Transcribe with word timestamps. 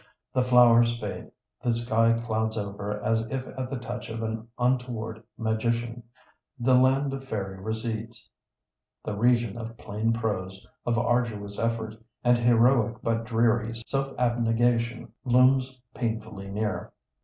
The 0.33 0.41
flowers 0.41 0.99
fade, 0.99 1.29
the 1.61 1.71
sky 1.71 2.19
clouds 2.25 2.57
over 2.57 2.99
as 3.03 3.21
if 3.29 3.45
at 3.49 3.69
the 3.69 3.77
touch 3.77 4.09
of 4.09 4.23
an 4.23 4.47
untoward 4.57 5.21
magician. 5.37 6.01
The 6.59 6.73
land 6.73 7.13
of 7.13 7.23
faery 7.25 7.59
recedes—the 7.59 9.15
region 9.15 9.59
of 9.59 9.77
plain 9.77 10.11
prose, 10.11 10.65
of 10.87 10.97
arduous 10.97 11.59
effort, 11.59 12.03
and 12.23 12.35
heroic 12.39 12.99
but 13.03 13.25
dreary 13.25 13.75
self 13.75 14.17
abnegation 14.17 15.13
looms 15.23 15.79
painfully 15.93 16.47
near. 16.49 16.91